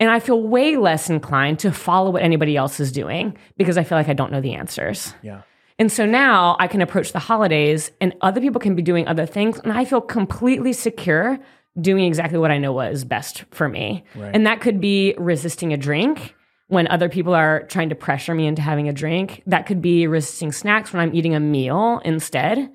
And 0.00 0.08
I 0.08 0.20
feel 0.20 0.40
way 0.40 0.76
less 0.76 1.10
inclined 1.10 1.58
to 1.60 1.72
follow 1.72 2.10
what 2.10 2.22
anybody 2.22 2.56
else 2.56 2.78
is 2.78 2.92
doing 2.92 3.36
because 3.56 3.76
I 3.76 3.82
feel 3.82 3.98
like 3.98 4.08
I 4.08 4.12
don't 4.12 4.30
know 4.30 4.40
the 4.40 4.54
answers. 4.54 5.12
Yeah. 5.22 5.42
And 5.80 5.90
so 5.90 6.06
now 6.06 6.56
I 6.58 6.68
can 6.68 6.82
approach 6.82 7.12
the 7.12 7.18
holidays 7.18 7.90
and 8.00 8.14
other 8.20 8.40
people 8.40 8.60
can 8.60 8.74
be 8.76 8.82
doing 8.82 9.06
other 9.06 9.26
things. 9.26 9.58
And 9.60 9.72
I 9.72 9.84
feel 9.84 10.00
completely 10.00 10.72
secure 10.72 11.38
doing 11.80 12.04
exactly 12.04 12.38
what 12.38 12.50
I 12.50 12.58
know 12.58 12.72
what 12.72 12.92
is 12.92 13.04
best 13.04 13.44
for 13.50 13.68
me. 13.68 14.04
And 14.14 14.46
that 14.46 14.60
could 14.60 14.80
be 14.80 15.14
resisting 15.18 15.72
a 15.72 15.76
drink 15.76 16.34
when 16.68 16.86
other 16.88 17.08
people 17.08 17.34
are 17.34 17.62
trying 17.68 17.88
to 17.88 17.94
pressure 17.94 18.34
me 18.34 18.46
into 18.46 18.60
having 18.60 18.88
a 18.88 18.92
drink. 18.92 19.42
That 19.46 19.66
could 19.66 19.80
be 19.80 20.06
resisting 20.06 20.52
snacks 20.52 20.92
when 20.92 21.00
I'm 21.00 21.14
eating 21.14 21.34
a 21.34 21.40
meal 21.40 22.00
instead. 22.04 22.70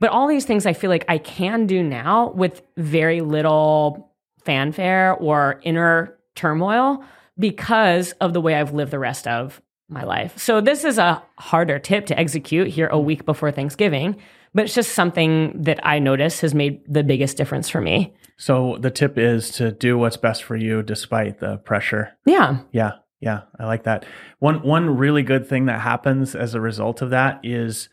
But 0.00 0.10
all 0.10 0.26
these 0.28 0.44
things 0.44 0.66
I 0.66 0.72
feel 0.72 0.90
like 0.90 1.04
I 1.08 1.18
can 1.18 1.66
do 1.66 1.82
now 1.82 2.30
with 2.30 2.62
very 2.76 3.20
little 3.20 4.10
fanfare 4.44 5.14
or 5.14 5.60
inner 5.62 6.16
turmoil 6.34 7.04
because 7.38 8.12
of 8.20 8.32
the 8.32 8.40
way 8.40 8.54
I've 8.54 8.72
lived 8.72 8.90
the 8.90 8.98
rest 8.98 9.26
of 9.26 9.60
my 9.88 10.04
life. 10.04 10.38
So 10.38 10.60
this 10.60 10.84
is 10.84 10.98
a 10.98 11.22
harder 11.38 11.78
tip 11.78 12.06
to 12.06 12.18
execute 12.18 12.68
here 12.68 12.88
a 12.88 12.98
week 12.98 13.24
before 13.24 13.50
Thanksgiving, 13.50 14.16
but 14.54 14.64
it's 14.64 14.74
just 14.74 14.92
something 14.92 15.62
that 15.62 15.80
I 15.86 15.98
notice 15.98 16.40
has 16.40 16.54
made 16.54 16.80
the 16.92 17.04
biggest 17.04 17.36
difference 17.36 17.68
for 17.68 17.80
me. 17.80 18.14
So 18.36 18.76
the 18.80 18.90
tip 18.90 19.16
is 19.18 19.50
to 19.52 19.70
do 19.72 19.96
what's 19.96 20.16
best 20.16 20.42
for 20.42 20.56
you 20.56 20.82
despite 20.82 21.38
the 21.40 21.58
pressure. 21.58 22.12
Yeah. 22.26 22.58
Yeah, 22.72 22.92
yeah, 23.20 23.42
I 23.58 23.66
like 23.66 23.84
that. 23.84 24.04
One 24.40 24.62
one 24.62 24.96
really 24.96 25.22
good 25.22 25.46
thing 25.48 25.66
that 25.66 25.80
happens 25.80 26.34
as 26.34 26.54
a 26.54 26.60
result 26.60 27.00
of 27.02 27.10
that 27.10 27.40
is, 27.44 27.88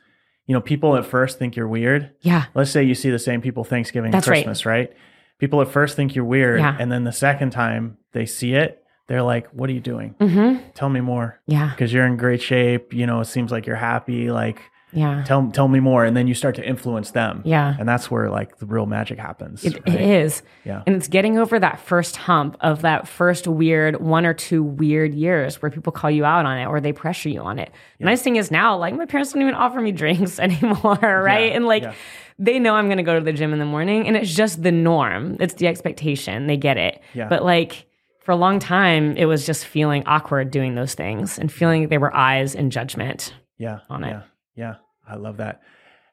you 0.48 0.54
know, 0.54 0.62
people 0.62 0.96
at 0.98 1.06
first 1.06 1.38
think 1.40 1.56
you're 1.56 1.68
weird. 1.68 2.12
Yeah. 2.22 2.46
Let's 2.56 2.72
say 2.72 2.84
you 2.84 2.96
see 2.96 3.12
the 3.12 3.20
same 3.20 3.42
people 3.42 3.64
Thanksgiving, 3.64 4.08
and 4.08 4.14
That's 4.16 4.28
right. 4.28 4.38
Christmas, 4.44 4.66
right. 4.66 4.92
People 5.40 5.62
at 5.62 5.70
first 5.70 5.96
think 5.96 6.16
you're 6.16 6.26
weird, 6.26 6.60
Yeah. 6.60 6.76
and 6.80 6.92
then 6.92 7.04
the 7.04 7.12
second 7.12 7.52
time 7.52 7.98
they 8.14 8.26
see 8.26 8.54
it, 8.54 8.84
they're 9.08 9.24
like, 9.24 9.48
"What 9.50 9.70
are 9.70 9.74
you 9.74 9.80
doing? 9.80 10.16
Mm-hmm. 10.20 10.70
Tell 10.74 10.90
me 10.90 11.02
more." 11.02 11.40
Yeah. 11.48 11.70
because 11.70 11.94
you're 11.94 12.06
in 12.06 12.18
great 12.18 12.42
shape. 12.42 12.94
You 12.94 13.06
know, 13.06 13.20
it 13.22 13.26
seems 13.26 13.52
like 13.52 13.66
you're 13.66 13.76
happy. 13.76 14.30
Like, 14.32 14.60
Yeah. 14.94 15.24
tell 15.26 15.50
tell 15.52 15.68
me 15.68 15.80
more, 15.80 16.04
and 16.06 16.16
then 16.18 16.28
you 16.28 16.34
start 16.34 16.56
to 16.56 16.66
influence 16.68 17.12
them. 17.12 17.42
Yeah. 17.46 17.76
and 17.80 17.88
that's 17.88 18.12
where 18.12 18.30
like 18.30 18.58
the 18.58 18.66
real 18.66 18.86
magic 18.86 19.20
happens. 19.20 19.64
It, 19.64 19.74
right? 19.76 19.88
it 19.88 20.02
is. 20.02 20.42
Yeah. 20.66 20.84
And 20.86 20.96
it's 20.96 21.08
getting 21.08 21.38
over 21.38 21.58
that 21.60 21.80
first 21.80 22.18
hump 22.18 22.58
of 22.62 22.82
that 22.82 23.08
first 23.08 23.48
weird 23.48 24.02
one 24.02 24.26
or 24.26 24.34
two 24.34 24.64
weird 24.64 25.14
years 25.14 25.62
where 25.62 25.72
people 25.72 25.94
call 25.94 26.12
you 26.12 26.26
out 26.26 26.46
on 26.46 26.58
it 26.58 26.66
or 26.66 26.82
they 26.82 26.92
pressure 26.94 27.30
you 27.30 27.42
on 27.42 27.58
it. 27.60 27.72
The 28.00 28.06
nice 28.06 28.22
thing 28.22 28.36
is 28.36 28.52
now, 28.52 28.78
like 28.78 28.94
my 28.96 29.06
parents 29.06 29.32
don't 29.34 29.42
even 29.42 29.54
offer 29.56 29.80
me 29.80 29.92
drinks 29.92 30.40
anymore, 30.48 30.98
right? 31.02 31.50
Yeah, 31.50 31.56
And 31.56 31.66
like 31.66 31.84
yeah. 31.84 31.94
they 32.38 32.60
know 32.60 32.76
I'm 32.76 32.90
gonna 32.90 33.04
go 33.04 33.18
to 33.18 33.24
the 33.24 33.34
gym 33.34 33.54
in 33.54 33.60
the 33.60 33.66
morning 33.66 34.08
and 34.08 34.18
it's 34.18 34.34
just 34.34 34.62
the 34.62 34.72
norm. 34.72 35.38
It's 35.40 35.54
the 35.56 35.68
expectation. 35.68 36.48
They 36.48 36.58
get 36.58 36.78
it. 36.78 37.02
Yeah. 37.14 37.28
But 37.30 37.44
like 37.44 37.86
for 38.20 38.32
a 38.34 38.36
long 38.36 38.60
time, 38.60 39.16
it 39.18 39.26
was 39.26 39.46
just 39.46 39.66
feeling 39.66 40.04
awkward 40.06 40.52
doing 40.52 40.76
those 40.76 40.94
things 40.94 41.40
and 41.40 41.52
feeling 41.52 41.88
there 41.88 42.00
were 42.00 42.16
eyes 42.16 42.56
and 42.56 42.72
judgment. 42.72 43.34
Yeah, 43.58 43.80
on 43.90 44.04
it. 44.04 44.10
Yeah, 44.10 44.22
yeah, 44.56 44.76
I 45.08 45.16
love 45.16 45.38
that. 45.38 45.62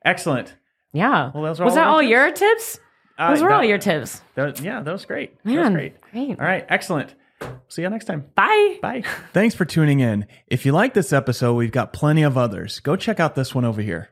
Excellent. 0.04 0.54
Yeah. 0.92 1.30
Well, 1.34 1.42
those 1.44 1.60
are 1.60 1.64
was 1.64 1.72
all 1.72 1.76
that 1.76 1.86
all 1.86 2.00
tips? 2.00 2.10
your 2.10 2.30
tips? 2.32 2.80
Uh, 3.18 3.34
Those 3.34 3.42
were 3.42 3.52
all 3.52 3.64
your 3.64 3.78
tips. 3.78 4.22
that- 4.36 4.60
yeah, 4.60 4.80
that 4.80 4.92
was 4.92 5.04
great. 5.04 5.42
that 5.44 5.52
was 5.56 5.70
great. 5.70 6.00
great. 6.00 6.38
All 6.40 6.46
right, 6.46 6.64
excellent. 6.68 7.14
See 7.68 7.82
you 7.82 7.90
next 7.90 8.04
time. 8.06 8.24
Bye. 8.34 8.78
Bye. 8.82 9.02
Thanks 9.32 9.54
for 9.54 9.64
tuning 9.64 10.00
in. 10.00 10.26
If 10.46 10.64
you 10.66 10.72
like 10.72 10.94
this 10.94 11.12
episode, 11.12 11.54
we've 11.54 11.70
got 11.72 11.92
plenty 11.92 12.22
of 12.22 12.36
others. 12.38 12.80
Go 12.80 12.96
check 12.96 13.20
out 13.20 13.34
this 13.34 13.54
one 13.54 13.64
over 13.64 13.80
here. 13.82 14.10